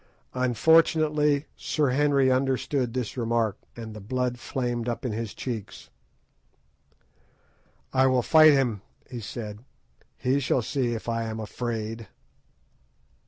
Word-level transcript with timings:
Unfortunately 0.33 1.45
Sir 1.55 1.89
Henry 1.91 2.31
understood 2.31 2.91
this 2.95 3.15
remark, 3.15 3.59
and 3.75 3.93
the 3.93 3.99
blood 3.99 4.39
flamed 4.39 4.89
up 4.89 5.05
into 5.05 5.15
his 5.19 5.35
cheeks. 5.35 5.91
"I 7.93 8.07
will 8.07 8.23
fight 8.23 8.53
him," 8.53 8.81
he 9.11 9.19
said; 9.19 9.63
"he 10.17 10.39
shall 10.39 10.63
see 10.63 10.95
if 10.95 11.07
I 11.07 11.25
am 11.25 11.39
afraid." 11.39 12.07